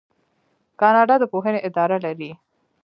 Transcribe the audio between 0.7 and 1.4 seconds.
کاناډا د